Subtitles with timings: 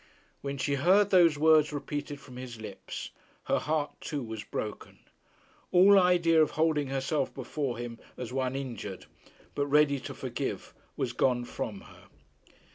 [0.41, 3.11] When she heard those words repeated from his lips,
[3.43, 4.97] her heart too was broken.
[5.71, 9.05] All idea of holding herself before him as one injured
[9.53, 12.05] but ready to forgive was gone from her.